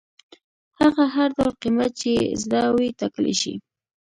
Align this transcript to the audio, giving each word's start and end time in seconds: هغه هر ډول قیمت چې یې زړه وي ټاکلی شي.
هغه 0.79 1.03
هر 1.15 1.29
ډول 1.37 1.53
قیمت 1.63 1.91
چې 2.01 2.09
یې 2.17 2.25
زړه 2.43 2.63
وي 2.75 2.89
ټاکلی 2.99 3.35
شي. 3.41 3.53